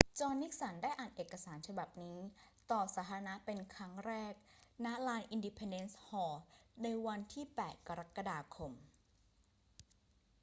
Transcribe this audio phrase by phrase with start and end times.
[0.19, 2.19] จอห์น นิกสัน ได้อ่านเอกสารฉบับนี้
[2.71, 4.33] ต่อสาธารณะเป็นครั้งแรก
[4.85, 6.43] ณ ลาน อินดิเพนเดนซ์ฮอลล์
[6.83, 8.71] ในวันที่ 8 กรกฎาคม